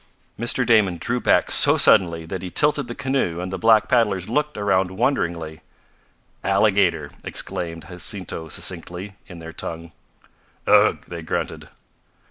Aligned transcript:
Mr. 0.39 0.65
Damon 0.65 0.97
drew 0.97 1.19
back 1.19 1.51
so 1.51 1.77
suddenly 1.77 2.25
that 2.25 2.41
he 2.41 2.49
tilted 2.49 2.87
the 2.87 2.95
canoe, 2.95 3.39
and 3.39 3.53
the 3.53 3.57
black 3.59 3.87
paddlers 3.87 4.27
looked 4.27 4.57
around 4.57 4.89
wonderingly. 4.97 5.61
"Alligator," 6.43 7.11
explained 7.23 7.85
Jacinto 7.87 8.49
succinctly, 8.49 9.13
in 9.27 9.37
their 9.37 9.53
tongue. 9.53 9.91
"Ugh!" 10.65 11.05
they 11.07 11.21
grunted. 11.21 11.69